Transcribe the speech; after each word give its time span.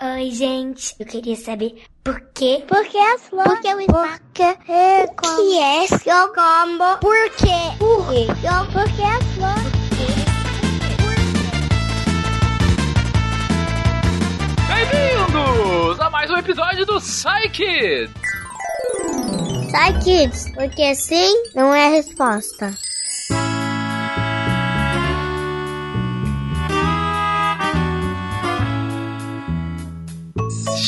Oi, 0.00 0.30
gente. 0.30 0.94
Eu 1.00 1.06
queria 1.06 1.34
saber 1.34 1.82
por 2.04 2.20
quê? 2.32 2.62
Por 2.68 2.84
que 2.86 2.96
as 2.96 3.22
flores? 3.22 3.52
Por 3.52 3.60
que 3.60 3.74
o 3.74 3.80
espaço? 3.80 4.20
Por 4.20 4.32
que 4.32 4.42
é 4.42 5.04
O 5.04 5.36
que 5.36 5.58
é 5.58 5.86
seu 5.88 6.28
combo? 6.28 6.98
Por 7.00 7.30
quê? 7.30 7.76
Por 7.80 8.08
quê? 8.08 8.26
Por 8.72 8.84
que 8.94 9.02
as 9.02 9.24
flores? 9.34 9.78
Bem-vindos 14.68 16.00
a 16.00 16.10
mais 16.10 16.30
um 16.30 16.36
episódio 16.36 16.86
do 16.86 17.00
Psyche! 17.00 18.08
Sai, 19.72 19.98
kids, 19.98 20.52
porque 20.54 20.94
sim 20.94 21.42
não 21.56 21.74
é 21.74 21.86
a 21.88 21.90
resposta. 21.90 22.72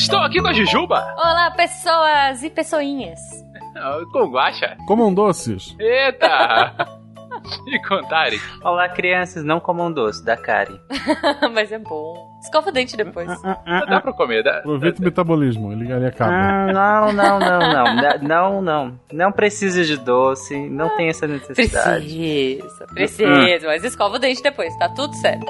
Estou 0.01 0.17
aqui 0.17 0.41
com 0.41 0.47
a 0.47 0.53
Jujuba, 0.53 1.13
Olá, 1.15 1.51
pessoas 1.51 2.41
e 2.41 2.49
pessoinhas. 2.49 3.19
com 4.11 4.23
o 4.23 4.31
Guaxa. 4.31 4.75
Comam 4.87 5.13
doces. 5.13 5.75
Eita! 5.79 6.73
e 7.67 7.79
com 7.87 8.01
Tarek. 8.07 8.41
Olá, 8.63 8.89
crianças, 8.89 9.43
não 9.43 9.59
comam 9.59 9.91
doce, 9.91 10.25
da 10.25 10.35
Kari. 10.35 10.73
Mas 11.53 11.71
é 11.71 11.77
bom. 11.77 12.15
Escova 12.41 12.69
o 12.69 12.71
dente 12.71 12.97
depois. 12.97 13.29
Dá 13.43 14.01
pra 14.01 14.11
comer, 14.11 14.43
dá. 14.43 14.57
Aproveita 14.57 14.99
o 14.99 15.05
metabolismo, 15.05 15.71
ele, 15.71 15.91
ele 15.91 16.07
acaba. 16.07 16.33
Ah, 16.33 16.73
não, 16.73 17.13
não, 17.13 17.39
não, 17.39 17.59
não, 17.59 18.17
não, 18.23 18.61
não. 18.61 18.99
Não 19.13 19.31
precisa 19.31 19.83
de 19.83 19.97
doce, 19.97 20.67
não 20.67 20.89
tem 20.97 21.09
essa 21.09 21.27
necessidade. 21.27 22.05
Precisa, 22.05 22.87
precisa. 22.87 23.67
Mas 23.67 23.83
escova 23.83 24.15
o 24.15 24.19
dente 24.19 24.41
depois, 24.41 24.75
tá 24.77 24.89
tudo 24.89 25.13
certo. 25.13 25.45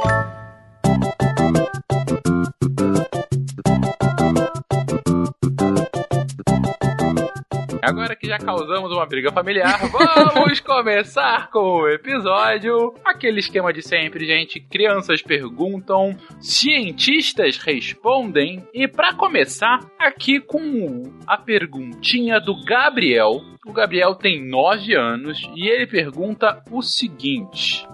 Agora 7.92 8.16
que 8.16 8.26
já 8.26 8.38
causamos 8.38 8.90
uma 8.90 9.06
briga 9.06 9.34
familiar, 9.34 9.78
vamos 9.92 10.62
começar 10.62 11.50
com 11.50 11.82
o 11.82 11.90
episódio. 11.90 12.94
Aquele 13.04 13.40
esquema 13.40 13.74
de 13.74 13.82
sempre, 13.82 14.26
gente. 14.26 14.62
Crianças 14.62 15.22
perguntam, 15.22 16.16
cientistas 16.40 17.58
respondem. 17.58 18.66
E 18.74 18.88
pra 18.88 19.14
começar, 19.14 19.80
aqui 20.00 20.40
com 20.40 21.04
a 21.28 21.38
perguntinha 21.38 22.40
do 22.40 22.64
Gabriel. 22.64 23.42
O 23.66 23.74
Gabriel 23.74 24.16
tem 24.16 24.42
9 24.42 24.96
anos 24.96 25.42
e 25.54 25.68
ele 25.68 25.86
pergunta 25.86 26.64
o 26.72 26.82
seguinte: 26.82 27.86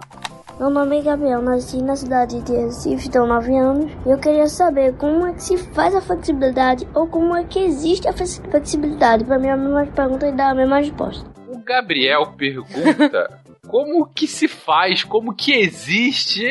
Meu 0.60 0.72
nome 0.72 0.98
é 0.98 1.02
Gabriel, 1.04 1.42
nasci 1.42 1.82
na 1.84 1.96
cidade 1.96 2.42
de 2.42 2.52
Recife, 2.52 3.10
tenho 3.10 3.28
9 3.28 3.56
anos. 3.56 3.92
E 4.06 4.10
eu 4.10 4.18
queria 4.18 4.48
saber 4.48 4.96
como 4.98 5.28
é 5.28 5.34
que 5.34 5.44
se 5.44 5.56
faz 5.58 5.94
a 5.94 6.02
flexibilidade 6.02 6.88
ou 6.96 7.08
como 7.08 7.36
é 7.36 7.44
que 7.44 7.60
existe 7.60 8.08
a 8.08 8.14
flex- 8.14 8.42
flexibilidade. 8.50 9.24
Para 9.24 9.38
mim, 9.38 9.48
é 9.48 9.52
a 9.52 9.58
mesma 9.58 9.86
pergunta 9.86 10.28
e 10.28 10.32
dá 10.32 10.50
a 10.50 10.56
mesma 10.56 10.80
resposta. 10.80 11.30
O 11.48 11.60
Gabriel 11.60 12.34
pergunta 12.36 13.40
como 13.70 14.08
que 14.08 14.26
se 14.28 14.48
faz, 14.48 15.04
como 15.04 15.36
que 15.36 15.54
existe 15.54 16.48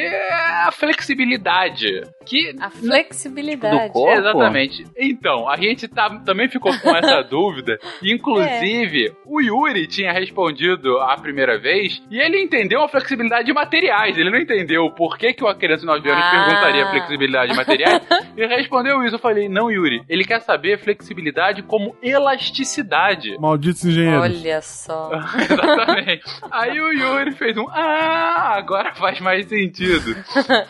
a 0.67 0.71
flexibilidade. 0.71 2.03
Que 2.27 2.55
A 2.61 2.71
flexibilidade. 2.71 3.87
Do 3.87 3.93
corpo? 3.93 4.19
Exatamente. 4.19 4.85
Então, 4.99 5.49
a 5.49 5.57
gente 5.57 5.87
tá, 5.89 6.11
também 6.25 6.49
ficou 6.49 6.73
com 6.81 6.91
essa 6.97 7.23
dúvida. 7.29 7.79
Inclusive, 8.03 9.13
o 9.25 9.41
Yuri 9.41 9.87
tinha 9.87 10.13
respondido 10.13 10.99
a 10.99 11.17
primeira 11.17 11.59
vez 11.59 12.03
e 12.11 12.19
ele 12.21 12.41
entendeu 12.43 12.83
a 12.83 12.89
flexibilidade 12.89 13.47
de 13.47 13.53
materiais. 13.53 14.17
Ele 14.19 14.31
não 14.31 14.39
entendeu 14.39 14.91
por 14.91 15.17
que, 15.17 15.33
que 15.33 15.45
uma 15.45 15.55
criança 15.55 15.81
de 15.83 15.87
9 15.87 16.11
anos 16.11 16.25
Ah. 16.25 16.45
perguntaria 16.47 16.91
flexibilidade 16.91 17.51
de 17.53 17.57
materiais 17.57 18.03
e 18.37 18.47
respondeu 18.47 19.03
isso. 19.05 19.15
Eu 19.15 19.19
falei, 19.21 19.49
não, 19.49 19.71
Yuri, 19.71 20.03
ele 20.09 20.25
quer 20.25 20.41
saber 20.41 20.79
flexibilidade 20.79 21.63
como 21.63 21.95
elasticidade. 22.03 23.37
Malditos 23.39 23.85
engenheiros. 23.85 24.23
Olha 24.23 24.61
só. 24.63 25.11
Exatamente. 25.39 26.23
Aí 26.51 26.81
o 26.81 26.93
Yuri 26.93 27.33
fez 27.33 27.57
um 27.57 27.67
Ah, 27.71 28.55
agora 28.57 28.95
faz 28.95 29.21
mais 29.21 29.47
sentido. 29.47 30.17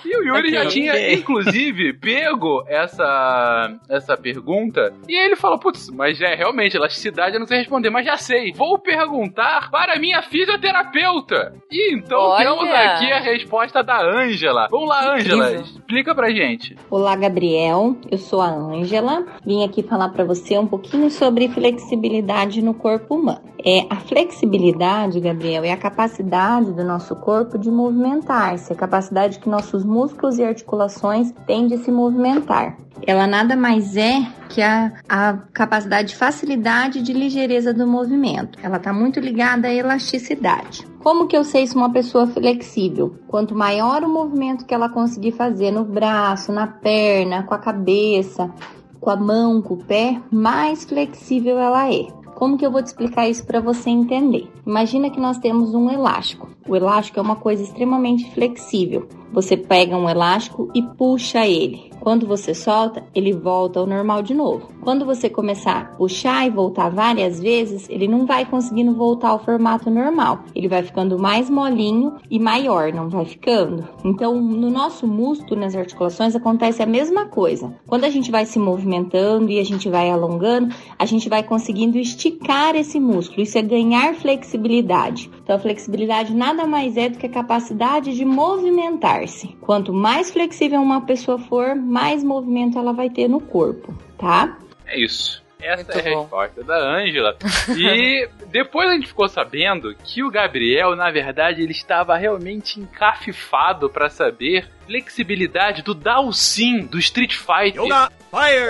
E 0.04 0.16
o 0.16 0.22
Yuri 0.24 0.50
já 0.50 0.66
tinha, 0.66 0.92
ok. 0.92 1.14
Inclusive, 1.46 1.92
pego 1.94 2.64
essa, 2.66 3.78
essa 3.88 4.16
pergunta. 4.16 4.92
E 5.08 5.14
ele 5.14 5.36
falou: 5.36 5.58
Putz, 5.58 5.90
mas 5.90 6.20
é 6.20 6.34
realmente, 6.34 6.76
elasticidade 6.76 7.34
eu 7.34 7.40
não 7.40 7.46
sei 7.46 7.58
responder, 7.58 7.90
mas 7.90 8.04
já 8.04 8.16
sei. 8.16 8.52
Vou 8.52 8.78
perguntar 8.78 9.70
para 9.70 9.98
minha 9.98 10.22
fisioterapeuta. 10.22 11.54
E 11.70 11.94
então 11.94 12.18
Olha. 12.18 12.44
temos 12.44 12.70
aqui 12.70 13.12
a 13.12 13.20
resposta 13.20 13.82
da 13.82 14.02
Ângela. 14.02 14.68
Vamos 14.70 14.88
lá, 14.88 15.14
Ângela. 15.14 15.64
Explica 15.86 16.12
pra 16.16 16.30
gente. 16.30 16.76
Olá, 16.90 17.14
Gabriel. 17.14 17.96
Eu 18.10 18.18
sou 18.18 18.40
a 18.40 18.48
Ângela. 18.48 19.24
Vim 19.46 19.64
aqui 19.64 19.84
falar 19.84 20.08
para 20.08 20.24
você 20.24 20.58
um 20.58 20.66
pouquinho 20.66 21.08
sobre 21.12 21.48
flexibilidade 21.48 22.60
no 22.60 22.74
corpo 22.74 23.14
humano. 23.14 23.40
É 23.64 23.86
a 23.88 23.96
flexibilidade, 23.96 25.20
Gabriel, 25.20 25.62
é 25.62 25.70
a 25.70 25.76
capacidade 25.76 26.72
do 26.72 26.84
nosso 26.84 27.14
corpo 27.14 27.56
de 27.56 27.70
movimentar-se, 27.70 28.72
a 28.72 28.76
capacidade 28.76 29.38
que 29.38 29.48
nossos 29.48 29.84
músculos 29.84 30.38
e 30.38 30.44
articulações 30.44 31.32
têm 31.46 31.68
de 31.68 31.78
se 31.78 31.90
movimentar. 31.92 32.76
Ela 33.06 33.26
nada 33.26 33.54
mais 33.54 33.96
é 33.96 34.26
que 34.48 34.60
a, 34.62 34.92
a 35.08 35.34
capacidade 35.52 36.08
de 36.08 36.16
facilidade 36.16 36.98
e 36.98 37.02
de 37.02 37.12
ligeireza 37.12 37.72
do 37.72 37.86
movimento. 37.86 38.58
Ela 38.60 38.78
está 38.78 38.92
muito 38.92 39.20
ligada 39.20 39.68
à 39.68 39.72
elasticidade. 39.72 40.95
Como 41.06 41.28
que 41.28 41.36
eu 41.36 41.44
sei 41.44 41.64
se 41.64 41.76
uma 41.76 41.92
pessoa 41.92 42.26
flexível? 42.26 43.14
Quanto 43.28 43.54
maior 43.54 44.02
o 44.02 44.08
movimento 44.08 44.66
que 44.66 44.74
ela 44.74 44.88
conseguir 44.88 45.30
fazer 45.30 45.70
no 45.70 45.84
braço, 45.84 46.50
na 46.50 46.66
perna, 46.66 47.44
com 47.44 47.54
a 47.54 47.58
cabeça, 47.58 48.52
com 49.00 49.08
a 49.08 49.14
mão, 49.14 49.62
com 49.62 49.74
o 49.74 49.84
pé, 49.84 50.20
mais 50.32 50.84
flexível 50.84 51.60
ela 51.60 51.94
é. 51.94 52.08
Como 52.34 52.58
que 52.58 52.66
eu 52.66 52.72
vou 52.72 52.82
te 52.82 52.86
explicar 52.86 53.28
isso 53.28 53.46
para 53.46 53.60
você 53.60 53.88
entender? 53.88 54.50
Imagina 54.66 55.08
que 55.08 55.20
nós 55.20 55.38
temos 55.38 55.76
um 55.76 55.88
elástico. 55.88 56.50
O 56.66 56.74
elástico 56.74 57.20
é 57.20 57.22
uma 57.22 57.36
coisa 57.36 57.62
extremamente 57.62 58.28
flexível. 58.34 59.08
Você 59.32 59.56
pega 59.56 59.96
um 59.96 60.10
elástico 60.10 60.68
e 60.74 60.82
puxa 60.82 61.46
ele. 61.46 61.88
Quando 62.06 62.24
você 62.24 62.54
solta, 62.54 63.02
ele 63.12 63.32
volta 63.32 63.80
ao 63.80 63.86
normal 63.86 64.22
de 64.22 64.32
novo. 64.32 64.70
Quando 64.80 65.04
você 65.04 65.28
começar 65.28 65.76
a 65.76 65.84
puxar 65.96 66.46
e 66.46 66.50
voltar 66.50 66.88
várias 66.88 67.40
vezes, 67.40 67.90
ele 67.90 68.06
não 68.06 68.24
vai 68.24 68.46
conseguindo 68.46 68.94
voltar 68.94 69.30
ao 69.30 69.40
formato 69.40 69.90
normal. 69.90 70.44
Ele 70.54 70.68
vai 70.68 70.84
ficando 70.84 71.18
mais 71.18 71.50
molinho 71.50 72.14
e 72.30 72.38
maior, 72.38 72.92
não 72.92 73.08
vai 73.08 73.24
ficando? 73.24 73.88
Então, 74.04 74.40
no 74.40 74.70
nosso 74.70 75.04
músculo, 75.04 75.60
nas 75.60 75.74
articulações, 75.74 76.36
acontece 76.36 76.80
a 76.80 76.86
mesma 76.86 77.26
coisa. 77.26 77.74
Quando 77.88 78.04
a 78.04 78.08
gente 78.08 78.30
vai 78.30 78.46
se 78.46 78.60
movimentando 78.60 79.50
e 79.50 79.58
a 79.58 79.64
gente 79.64 79.88
vai 79.88 80.08
alongando, 80.08 80.72
a 80.96 81.04
gente 81.06 81.28
vai 81.28 81.42
conseguindo 81.42 81.98
esticar 81.98 82.76
esse 82.76 83.00
músculo. 83.00 83.42
Isso 83.42 83.58
é 83.58 83.62
ganhar 83.62 84.14
flexibilidade. 84.14 85.28
Então, 85.42 85.56
a 85.56 85.58
flexibilidade 85.58 86.32
nada 86.32 86.68
mais 86.68 86.96
é 86.96 87.08
do 87.08 87.18
que 87.18 87.26
a 87.26 87.30
capacidade 87.30 88.14
de 88.14 88.24
movimentar-se. 88.24 89.56
Quanto 89.60 89.92
mais 89.92 90.30
flexível 90.30 90.80
uma 90.80 91.00
pessoa 91.00 91.36
for, 91.36 91.74
mais 91.96 92.22
movimento 92.22 92.78
ela 92.78 92.92
vai 92.92 93.08
ter 93.08 93.26
no 93.26 93.40
corpo, 93.40 93.96
tá? 94.18 94.58
É 94.86 95.00
isso. 95.00 95.42
Essa 95.58 95.94
Muito 95.94 96.06
é 96.06 96.10
a 96.10 96.14
bom. 96.14 96.20
resposta 96.20 96.62
da 96.62 96.76
Ângela. 96.76 97.36
E 97.74 98.28
depois 98.52 98.90
a 98.90 98.92
gente 98.92 99.06
ficou 99.06 99.26
sabendo 99.26 99.94
que 100.04 100.22
o 100.22 100.30
Gabriel, 100.30 100.94
na 100.94 101.10
verdade, 101.10 101.62
ele 101.62 101.72
estava 101.72 102.14
realmente 102.14 102.78
encafifado 102.78 103.88
para 103.88 104.10
saber 104.10 104.68
flexibilidade 104.86 105.82
do 105.82 105.94
Dalsin 105.94 106.86
do 106.86 106.98
Street 106.98 107.34
Fighter. 107.34 107.82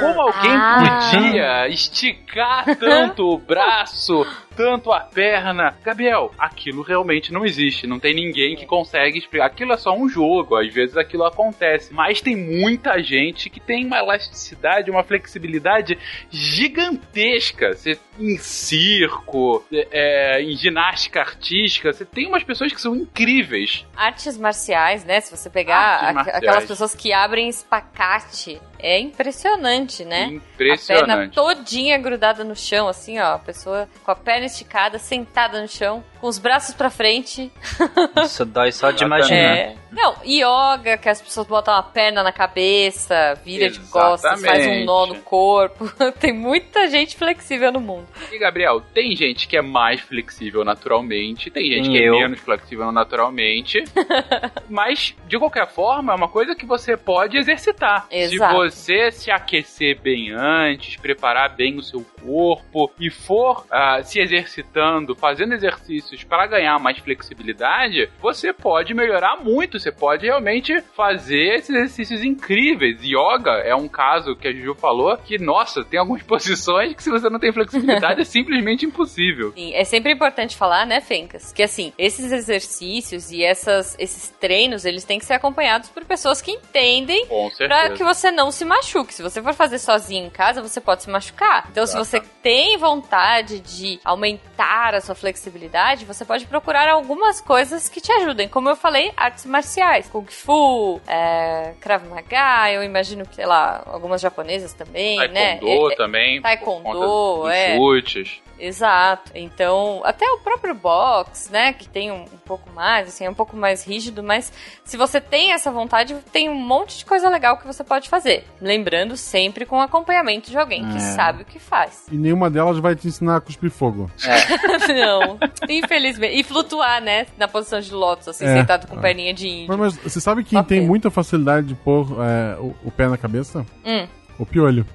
Como 0.00 0.20
alguém 0.20 0.50
Ah. 0.52 1.00
podia 1.12 1.68
esticar 1.68 2.64
tanto 2.78 3.24
o 3.24 3.38
braço, 3.38 4.24
tanto 4.54 4.92
a 4.92 5.00
perna? 5.00 5.74
Gabriel, 5.84 6.30
aquilo 6.38 6.82
realmente 6.82 7.32
não 7.32 7.44
existe. 7.44 7.86
Não 7.86 7.98
tem 7.98 8.14
ninguém 8.14 8.54
que 8.54 8.64
consegue 8.64 9.18
explicar. 9.18 9.46
Aquilo 9.46 9.72
é 9.72 9.76
só 9.76 9.92
um 9.96 10.08
jogo, 10.08 10.56
às 10.56 10.72
vezes 10.72 10.96
aquilo 10.96 11.24
acontece. 11.24 11.92
Mas 11.92 12.20
tem 12.20 12.36
muita 12.36 13.02
gente 13.02 13.50
que 13.50 13.58
tem 13.58 13.84
uma 13.84 13.98
elasticidade, 13.98 14.90
uma 14.90 15.02
flexibilidade 15.02 15.98
gigantesca. 16.30 17.74
Você, 17.74 17.98
em 18.20 18.36
circo, 18.38 19.64
é, 19.90 20.40
em 20.42 20.56
ginástica 20.56 21.20
artística, 21.20 21.92
você 21.92 22.04
tem 22.04 22.26
umas 22.28 22.44
pessoas 22.44 22.72
que 22.72 22.80
são 22.80 22.94
incríveis. 22.94 23.84
Artes 23.96 24.38
marciais, 24.38 25.04
né? 25.04 25.20
Se 25.20 25.36
você 25.36 25.50
pegar. 25.50 26.05
Aquelas 26.10 26.64
pessoas 26.66 26.94
que 26.94 27.12
abrem 27.12 27.48
espacate, 27.48 28.60
é 28.86 29.00
impressionante, 29.00 30.04
né? 30.04 30.24
A 30.24 30.28
perna 30.28 30.40
Impressionante. 30.54 31.34
todinha 31.34 31.98
grudada 31.98 32.44
no 32.44 32.54
chão, 32.54 32.86
assim, 32.86 33.18
ó. 33.18 33.34
A 33.34 33.38
pessoa 33.38 33.88
com 34.04 34.10
a 34.12 34.14
perna 34.14 34.46
esticada, 34.46 34.96
sentada 34.96 35.60
no 35.60 35.66
chão, 35.66 36.04
com 36.20 36.28
os 36.28 36.38
braços 36.38 36.72
pra 36.72 36.88
frente. 36.88 37.50
Isso 38.24 38.44
dói 38.44 38.70
só 38.70 38.92
de 38.92 39.04
Exatamente. 39.04 39.28
imaginar. 39.28 39.56
É. 39.56 39.76
Não, 39.90 40.16
yoga, 40.24 40.98
que 40.98 41.08
as 41.08 41.20
pessoas 41.22 41.46
botam 41.46 41.74
a 41.74 41.82
perna 41.82 42.22
na 42.22 42.30
cabeça, 42.30 43.34
vira 43.44 43.70
de 43.70 43.80
costas, 43.80 44.40
faz 44.42 44.66
um 44.66 44.84
nó 44.84 45.06
no 45.06 45.14
Exatamente. 45.14 45.24
corpo. 45.24 45.90
Tem 46.20 46.32
muita 46.32 46.88
gente 46.88 47.16
flexível 47.16 47.72
no 47.72 47.80
mundo. 47.80 48.06
E, 48.30 48.38
Gabriel, 48.38 48.80
tem 48.92 49.16
gente 49.16 49.48
que 49.48 49.56
é 49.56 49.62
mais 49.62 50.00
flexível 50.00 50.64
naturalmente, 50.64 51.50
tem 51.50 51.66
gente 51.72 51.90
que 51.90 51.98
é 51.98 52.10
menos 52.10 52.40
flexível 52.40 52.92
naturalmente. 52.92 53.82
mas, 54.68 55.14
de 55.26 55.38
qualquer 55.38 55.66
forma, 55.66 56.12
é 56.12 56.16
uma 56.16 56.28
coisa 56.28 56.54
que 56.54 56.66
você 56.66 56.96
pode 56.96 57.38
exercitar. 57.38 58.06
Exato. 58.10 58.70
Se 58.70 58.75
você 58.76 59.10
se 59.10 59.30
aquecer 59.30 59.98
bem 60.00 60.30
antes, 60.30 60.96
preparar 60.96 61.56
bem 61.56 61.76
o 61.76 61.82
seu 61.82 62.04
corpo 62.22 62.92
e 63.00 63.10
for 63.10 63.66
ah, 63.70 64.02
se 64.02 64.20
exercitando, 64.20 65.16
fazendo 65.16 65.54
exercícios 65.54 66.22
para 66.22 66.46
ganhar 66.46 66.78
mais 66.78 66.98
flexibilidade, 66.98 68.08
você 68.20 68.52
pode 68.52 68.92
melhorar 68.94 69.36
muito. 69.36 69.78
Você 69.78 69.90
pode 69.90 70.26
realmente 70.26 70.80
fazer 70.94 71.54
esses 71.54 71.70
exercícios 71.70 72.22
incríveis. 72.22 73.00
Yoga 73.02 73.52
é 73.64 73.74
um 73.74 73.88
caso 73.88 74.36
que 74.36 74.46
a 74.46 74.52
Juju 74.52 74.74
falou 74.74 75.16
que, 75.16 75.38
nossa, 75.38 75.84
tem 75.84 75.98
algumas 75.98 76.22
posições 76.24 76.94
que 76.94 77.02
se 77.02 77.10
você 77.10 77.30
não 77.30 77.38
tem 77.38 77.52
flexibilidade 77.52 78.20
é 78.20 78.24
simplesmente 78.24 78.84
impossível. 78.84 79.52
Sim, 79.52 79.72
é 79.74 79.84
sempre 79.84 80.12
importante 80.12 80.56
falar, 80.56 80.86
né, 80.86 81.00
Fencas, 81.00 81.52
que 81.52 81.62
assim, 81.62 81.92
esses 81.96 82.30
exercícios 82.30 83.30
e 83.30 83.42
essas, 83.42 83.96
esses 83.98 84.28
treinos, 84.28 84.84
eles 84.84 85.04
têm 85.04 85.18
que 85.18 85.24
ser 85.24 85.34
acompanhados 85.34 85.88
por 85.88 86.04
pessoas 86.04 86.42
que 86.42 86.50
entendem 86.50 87.26
certeza. 87.50 87.94
que 87.94 88.04
você 88.04 88.30
não 88.30 88.50
se 88.56 88.64
machuque. 88.64 89.14
Se 89.14 89.22
você 89.22 89.42
for 89.42 89.54
fazer 89.54 89.78
sozinho 89.78 90.26
em 90.26 90.30
casa, 90.30 90.62
você 90.62 90.80
pode 90.80 91.02
se 91.02 91.10
machucar. 91.10 91.68
Então, 91.70 91.86
se 91.86 91.96
você 91.96 92.20
tem 92.42 92.76
vontade 92.78 93.60
de 93.60 94.00
aumentar 94.04 94.94
a 94.94 95.00
sua 95.00 95.14
flexibilidade, 95.14 96.04
você 96.04 96.24
pode 96.24 96.46
procurar 96.46 96.88
algumas 96.88 97.40
coisas 97.40 97.88
que 97.88 98.00
te 98.00 98.10
ajudem. 98.12 98.48
Como 98.48 98.68
eu 98.68 98.76
falei, 98.76 99.12
artes 99.16 99.46
marciais, 99.46 100.08
Kung 100.08 100.26
Fu, 100.26 101.00
é, 101.06 101.74
Krav 101.80 102.04
Maga, 102.08 102.72
eu 102.72 102.82
imagino 102.82 103.26
que, 103.26 103.34
sei 103.34 103.46
lá, 103.46 103.82
algumas 103.86 104.20
japonesas 104.20 104.72
também, 104.72 105.16
né? 105.28 105.58
Taekwondo 105.58 105.90
É, 105.90 105.92
é, 105.92 105.96
também. 105.96 106.40
Taekwondo, 106.42 106.82
conta 106.82 106.98
dos 107.06 107.50
é. 107.50 107.76
chutes. 107.76 108.42
Exato. 108.58 109.32
Então, 109.34 110.00
até 110.04 110.26
o 110.30 110.38
próprio 110.38 110.74
box, 110.74 111.50
né, 111.52 111.72
que 111.72 111.88
tem 111.88 112.10
um, 112.10 112.22
um 112.22 112.38
pouco 112.44 112.70
mais, 112.72 113.08
assim, 113.08 113.24
é 113.24 113.30
um 113.30 113.34
pouco 113.34 113.56
mais 113.56 113.84
rígido, 113.86 114.22
mas 114.22 114.52
se 114.84 114.96
você 114.96 115.20
tem 115.20 115.52
essa 115.52 115.70
vontade, 115.70 116.14
tem 116.32 116.48
um 116.48 116.54
monte 116.54 116.98
de 116.98 117.04
coisa 117.04 117.28
legal 117.28 117.58
que 117.58 117.66
você 117.66 117.84
pode 117.84 118.08
fazer. 118.08 118.46
Lembrando 118.60 119.16
sempre 119.16 119.66
com 119.66 119.80
acompanhamento 119.80 120.50
de 120.50 120.56
alguém 120.58 120.86
que 120.88 120.96
É. 120.96 121.00
sabe 121.00 121.42
o 121.42 121.44
que 121.44 121.58
faz. 121.58 122.06
E 122.10 122.16
nenhuma 122.16 122.48
delas 122.50 122.78
vai 122.78 122.94
te 122.96 123.06
ensinar 123.08 123.36
a 123.36 123.40
cuspir 123.40 123.70
fogo. 123.70 124.10
Não, 124.88 125.38
infelizmente. 125.68 126.38
E 126.38 126.42
flutuar, 126.44 127.00
né, 127.02 127.26
na 127.36 127.48
posição 127.48 127.80
de 127.80 127.92
lótus, 127.92 128.28
assim, 128.28 128.44
É. 128.46 128.54
sentado 128.58 128.86
com 128.86 128.98
perninha 129.00 129.32
de 129.34 129.48
índio. 129.48 129.68
Mas, 129.76 129.94
mas 129.96 130.12
você 130.12 130.20
sabe 130.20 130.44
quem 130.44 130.62
tem 130.64 130.80
muita 130.80 131.10
facilidade 131.10 131.66
de 131.68 131.74
pôr 131.74 132.06
é, 132.22 132.56
o, 132.58 132.74
o 132.84 132.90
pé 132.90 133.08
na 133.08 133.16
cabeça? 133.18 133.64
Hum. 133.84 134.06
O 134.38 134.44
piolho. 134.44 134.86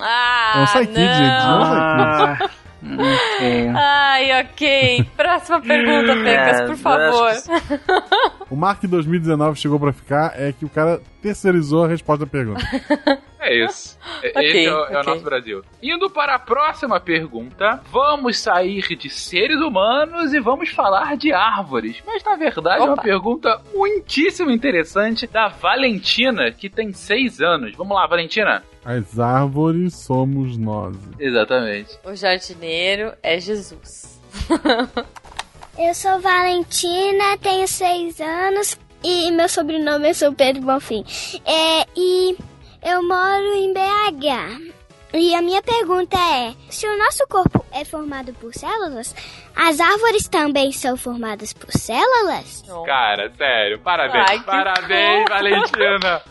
Ah, 0.00 0.52
É 0.56 0.60
um 0.60 0.66
sidekick, 0.66 0.94
gente. 0.96 1.22
É 1.22 1.46
um. 1.48 1.62
Ah, 1.62 2.38
enfim. 2.82 3.68
Ai, 3.76 4.40
ok. 4.42 5.06
Próxima 5.16 5.60
pergunta, 5.60 6.14
Pecas, 6.22 6.60
É, 6.60 6.66
por 6.66 6.76
favor. 6.76 7.32
O 8.50 8.56
Mark 8.56 8.82
2019 8.84 9.58
chegou 9.58 9.80
pra 9.80 9.94
ficar 9.94 10.34
é 10.38 10.52
que 10.52 10.62
o 10.62 10.68
cara 10.68 11.00
terceirizou 11.22 11.84
a 11.84 11.88
resposta 11.88 12.24
à 12.24 12.26
pergunta. 12.26 12.60
É 13.40 13.64
isso. 13.64 13.98
É- 14.22 14.28
Ok, 14.28 14.46
Esse 14.46 14.66
é, 14.66 14.74
o, 14.74 14.84
é 14.88 15.00
o 15.00 15.04
nosso 15.04 15.24
Brasil. 15.24 15.62
Indo 15.82 16.10
para 16.10 16.34
a 16.34 16.38
próxima 16.38 17.00
pergunta, 17.00 17.80
vamos 17.90 18.38
sair 18.38 18.82
de 18.94 19.08
seres 19.08 19.58
humanos 19.58 20.34
e 20.34 20.38
vamos 20.40 20.68
falar 20.68 21.16
de 21.16 21.32
árvores. 21.32 22.02
Mas 22.06 22.22
na 22.24 22.36
verdade 22.36 22.82
é 22.82 22.84
uma 22.84 22.92
Opa. 22.92 23.02
pergunta 23.02 23.58
muitíssimo 23.74 24.50
interessante 24.50 25.26
da 25.26 25.48
Valentina, 25.48 26.52
que 26.52 26.68
tem 26.68 26.92
seis 26.92 27.40
anos. 27.40 27.74
Vamos 27.74 27.96
lá, 27.96 28.06
Valentina. 28.06 28.62
As 28.84 29.18
árvores 29.18 29.94
somos 29.94 30.56
nós. 30.56 30.96
Exatamente. 31.18 31.98
O 32.04 32.14
jardineiro 32.14 33.14
é 33.22 33.38
Jesus. 33.38 34.20
Eu 35.78 35.94
sou 35.94 36.20
Valentina, 36.20 37.38
tenho 37.40 37.66
seis 37.66 38.20
anos 38.20 38.78
e 39.02 39.30
meu 39.30 39.48
sobrenome 39.48 40.08
é 40.08 40.14
Sou 40.14 40.32
Pedro 40.32 40.62
Bonfim. 40.62 41.04
É, 41.44 41.86
e 41.96 42.36
eu 42.82 43.02
moro 43.02 43.54
em 43.54 43.72
BH. 43.72 44.72
E 45.14 45.34
a 45.34 45.42
minha 45.42 45.62
pergunta 45.62 46.16
é: 46.16 46.54
se 46.70 46.86
o 46.86 46.98
nosso 46.98 47.26
corpo 47.28 47.64
é 47.72 47.84
formado 47.84 48.32
por 48.34 48.54
células, 48.54 49.14
as 49.54 49.78
árvores 49.78 50.26
também 50.26 50.72
são 50.72 50.96
formadas 50.96 51.52
por 51.52 51.70
células? 51.72 52.64
Cara, 52.86 53.30
sério, 53.36 53.78
parabéns. 53.80 54.26
Ai, 54.28 54.40
parabéns. 54.40 55.24
Valentina. 55.28 56.22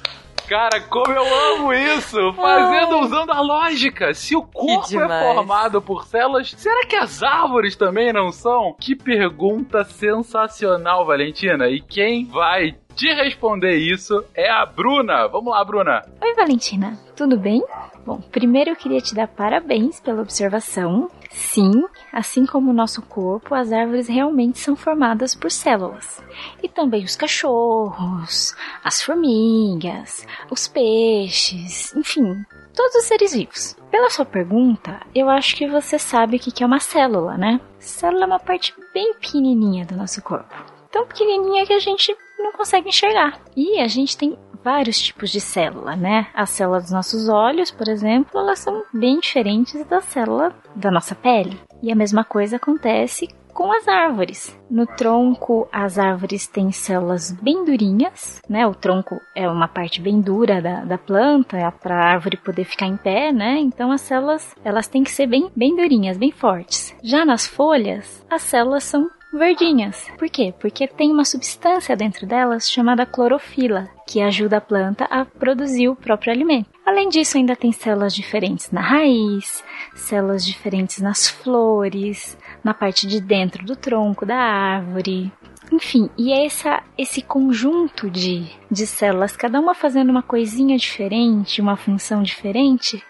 Cara, 0.51 0.81
como 0.81 1.13
eu 1.13 1.23
amo 1.53 1.71
isso! 1.71 2.33
Fazendo, 2.33 2.99
usando 2.99 3.31
a 3.31 3.39
lógica. 3.39 4.13
Se 4.13 4.35
o 4.35 4.41
corpo 4.41 4.99
é 4.99 5.33
formado 5.33 5.81
por 5.81 6.03
células, 6.03 6.53
será 6.57 6.85
que 6.85 6.97
as 6.97 7.23
árvores 7.23 7.73
também 7.77 8.11
não 8.11 8.33
são? 8.33 8.75
Que 8.77 8.93
pergunta 8.93 9.85
sensacional, 9.85 11.05
Valentina. 11.05 11.69
E 11.69 11.79
quem 11.79 12.25
vai 12.25 12.75
te 12.97 13.07
responder 13.13 13.77
isso 13.77 14.25
é 14.35 14.51
a 14.51 14.65
Bruna. 14.65 15.25
Vamos 15.29 15.53
lá, 15.53 15.63
Bruna. 15.63 16.01
Oi, 16.21 16.35
Valentina, 16.35 16.99
tudo 17.15 17.37
bem? 17.37 17.63
Bom, 18.05 18.19
primeiro 18.19 18.71
eu 18.71 18.75
queria 18.75 18.99
te 18.99 19.15
dar 19.15 19.29
parabéns 19.29 20.01
pela 20.01 20.21
observação. 20.21 21.09
Sim, 21.31 21.85
assim 22.11 22.45
como 22.45 22.71
o 22.71 22.73
nosso 22.73 23.01
corpo, 23.01 23.55
as 23.55 23.71
árvores 23.71 24.07
realmente 24.07 24.59
são 24.59 24.75
formadas 24.75 25.33
por 25.33 25.49
células. 25.49 26.21
E 26.61 26.67
também 26.67 27.03
os 27.03 27.15
cachorros, 27.15 28.55
as 28.83 29.01
formigas, 29.01 30.27
os 30.49 30.67
peixes, 30.67 31.95
enfim, 31.95 32.45
todos 32.75 32.95
os 32.95 33.05
seres 33.05 33.33
vivos. 33.33 33.75
Pela 33.89 34.09
sua 34.09 34.25
pergunta, 34.25 35.01
eu 35.15 35.29
acho 35.29 35.55
que 35.55 35.67
você 35.67 35.97
sabe 35.97 36.37
o 36.37 36.39
que 36.39 36.63
é 36.63 36.65
uma 36.65 36.79
célula, 36.79 37.37
né? 37.37 37.59
Célula 37.79 38.23
é 38.23 38.27
uma 38.27 38.39
parte 38.39 38.73
bem 38.93 39.13
pequenininha 39.13 39.85
do 39.85 39.95
nosso 39.95 40.21
corpo. 40.21 40.53
Tão 40.91 41.05
pequenininha 41.07 41.65
que 41.65 41.73
a 41.73 41.79
gente 41.79 42.15
não 42.37 42.51
consegue 42.51 42.89
enxergar. 42.89 43.39
E 43.55 43.79
a 43.79 43.87
gente 43.87 44.17
tem 44.17 44.37
vários 44.63 44.99
tipos 44.99 45.29
de 45.29 45.41
célula, 45.41 45.95
né? 45.95 46.27
A 46.33 46.45
célula 46.45 46.79
dos 46.79 46.91
nossos 46.91 47.29
olhos, 47.29 47.71
por 47.71 47.87
exemplo, 47.87 48.39
elas 48.39 48.59
são 48.59 48.83
bem 48.93 49.19
diferentes 49.19 49.83
da 49.85 50.01
célula 50.01 50.53
da 50.75 50.91
nossa 50.91 51.15
pele. 51.15 51.59
E 51.81 51.91
a 51.91 51.95
mesma 51.95 52.23
coisa 52.23 52.57
acontece 52.57 53.27
com 53.53 53.71
as 53.71 53.87
árvores. 53.87 54.57
No 54.69 54.85
tronco, 54.85 55.67
as 55.71 55.99
árvores 55.99 56.47
têm 56.47 56.71
células 56.71 57.31
bem 57.31 57.65
durinhas, 57.65 58.41
né? 58.49 58.65
O 58.65 58.73
tronco 58.73 59.19
é 59.35 59.47
uma 59.49 59.67
parte 59.67 60.01
bem 60.01 60.21
dura 60.21 60.61
da, 60.61 60.83
da 60.83 60.97
planta, 60.97 61.57
é 61.57 61.69
para 61.69 61.95
a 61.95 62.11
árvore 62.13 62.37
poder 62.37 62.63
ficar 62.63 62.87
em 62.87 62.97
pé, 62.97 63.31
né? 63.31 63.57
Então 63.59 63.91
as 63.91 64.01
células, 64.01 64.55
elas 64.63 64.87
têm 64.87 65.03
que 65.03 65.11
ser 65.11 65.27
bem, 65.27 65.51
bem 65.55 65.75
durinhas, 65.75 66.17
bem 66.17 66.31
fortes. 66.31 66.95
Já 67.03 67.25
nas 67.25 67.45
folhas, 67.45 68.25
as 68.29 68.41
células 68.41 68.83
são 68.83 69.09
verdinhas. 69.33 70.07
Por 70.17 70.29
quê? 70.29 70.53
Porque 70.59 70.87
tem 70.87 71.11
uma 71.11 71.25
substância 71.25 71.95
dentro 71.95 72.25
delas 72.25 72.69
chamada 72.69 73.05
clorofila, 73.05 73.87
que 74.07 74.21
ajuda 74.21 74.57
a 74.57 74.61
planta 74.61 75.05
a 75.05 75.25
produzir 75.25 75.89
o 75.89 75.95
próprio 75.95 76.33
alimento. 76.33 76.69
Além 76.85 77.09
disso, 77.09 77.37
ainda 77.37 77.55
tem 77.55 77.71
células 77.71 78.13
diferentes 78.13 78.71
na 78.71 78.81
raiz, 78.81 79.63
células 79.95 80.45
diferentes 80.45 80.99
nas 80.99 81.29
flores, 81.29 82.37
na 82.63 82.73
parte 82.73 83.07
de 83.07 83.21
dentro 83.21 83.65
do 83.65 83.75
tronco 83.75 84.25
da 84.25 84.37
árvore. 84.37 85.31
Enfim, 85.71 86.09
e 86.17 86.33
é 86.33 86.45
essa, 86.45 86.83
esse 86.97 87.21
conjunto 87.21 88.09
de, 88.09 88.45
de 88.69 88.85
células, 88.85 89.37
cada 89.37 89.57
uma 89.57 89.73
fazendo 89.73 90.09
uma 90.09 90.21
coisinha 90.21 90.77
diferente, 90.77 91.61
uma 91.61 91.77
função 91.77 92.21
diferente, 92.21 93.01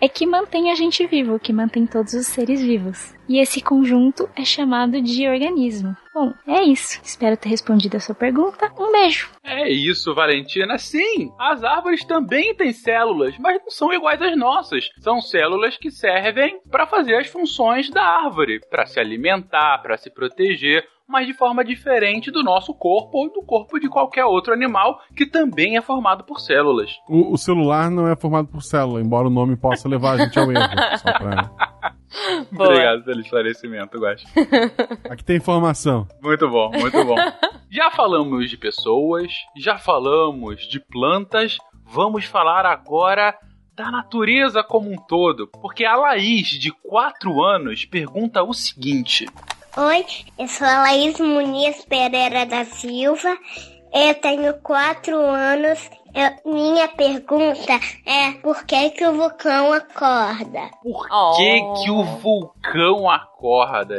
é 0.00 0.08
que 0.08 0.26
mantém 0.26 0.70
a 0.70 0.74
gente 0.74 1.06
vivo, 1.06 1.38
que 1.38 1.52
mantém 1.52 1.86
todos 1.86 2.14
os 2.14 2.26
seres 2.26 2.62
vivos. 2.62 3.14
E 3.28 3.38
esse 3.38 3.60
conjunto 3.60 4.28
é 4.34 4.44
chamado 4.44 5.00
de 5.00 5.28
organismo. 5.28 5.96
Bom, 6.12 6.32
é 6.46 6.64
isso. 6.64 7.00
Espero 7.04 7.36
ter 7.36 7.48
respondido 7.48 7.96
a 7.96 8.00
sua 8.00 8.14
pergunta. 8.14 8.72
Um 8.76 8.90
beijo! 8.90 9.30
É 9.44 9.70
isso, 9.70 10.12
Valentina. 10.14 10.78
Sim, 10.78 11.30
as 11.38 11.62
árvores 11.62 12.04
também 12.04 12.54
têm 12.54 12.72
células, 12.72 13.36
mas 13.38 13.60
não 13.62 13.70
são 13.70 13.92
iguais 13.92 14.20
às 14.20 14.36
nossas. 14.36 14.88
São 14.98 15.20
células 15.20 15.76
que 15.76 15.90
servem 15.90 16.60
para 16.70 16.86
fazer 16.86 17.14
as 17.14 17.28
funções 17.28 17.88
da 17.90 18.02
árvore, 18.02 18.60
para 18.68 18.86
se 18.86 18.98
alimentar, 18.98 19.78
para 19.78 19.96
se 19.96 20.10
proteger, 20.10 20.84
mas 21.10 21.26
de 21.26 21.34
forma 21.34 21.64
diferente 21.64 22.30
do 22.30 22.42
nosso 22.42 22.72
corpo 22.72 23.18
ou 23.18 23.32
do 23.32 23.42
corpo 23.42 23.80
de 23.80 23.88
qualquer 23.88 24.24
outro 24.24 24.52
animal 24.52 25.00
que 25.14 25.26
também 25.26 25.76
é 25.76 25.82
formado 25.82 26.24
por 26.24 26.40
células. 26.40 26.90
O, 27.08 27.32
o 27.32 27.36
celular 27.36 27.90
não 27.90 28.08
é 28.08 28.14
formado 28.14 28.46
por 28.48 28.62
célula, 28.62 29.00
embora 29.00 29.26
o 29.26 29.30
nome 29.30 29.56
possa 29.56 29.88
levar 29.88 30.12
a 30.12 30.18
gente 30.18 30.38
ao 30.38 30.50
erro. 30.52 30.68
Pra... 31.02 31.50
Obrigado 32.52 33.04
pelo 33.04 33.20
esclarecimento, 33.20 33.98
Guax. 33.98 34.24
Aqui 35.10 35.24
tem 35.24 35.36
informação. 35.36 36.06
Muito 36.22 36.48
bom, 36.48 36.70
muito 36.70 37.04
bom. 37.04 37.16
já 37.70 37.90
falamos 37.90 38.48
de 38.48 38.56
pessoas, 38.56 39.32
já 39.56 39.78
falamos 39.78 40.68
de 40.68 40.80
plantas, 40.80 41.58
vamos 41.84 42.24
falar 42.24 42.66
agora 42.66 43.36
da 43.74 43.90
natureza 43.90 44.62
como 44.62 44.92
um 44.92 44.96
todo. 44.96 45.48
Porque 45.48 45.84
a 45.84 45.96
Laís, 45.96 46.48
de 46.48 46.70
4 46.70 47.42
anos, 47.42 47.84
pergunta 47.84 48.42
o 48.42 48.52
seguinte: 48.52 49.26
Oi, 49.76 50.04
eu 50.38 50.48
sou 50.48 50.66
a 50.66 50.82
Laís 50.82 51.18
Muniz 51.20 51.84
Pereira 51.84 52.44
da 52.46 52.64
Silva. 52.64 53.36
Eu 53.92 54.14
tenho 54.20 54.54
quatro 54.62 55.16
anos. 55.16 55.90
Eu- 56.14 56.52
minha 56.52 56.88
pergunta 56.88 57.72
é 58.04 58.32
por 58.42 58.64
que, 58.64 58.90
que 58.90 59.06
o 59.06 59.12
vulcão 59.14 59.72
acorda? 59.72 60.70
Por 60.82 61.06
Oh. 61.12 61.36
que, 61.36 61.60
que 61.84 61.90
o 61.90 62.02
vulcão 62.02 63.08
acorda? 63.08 63.96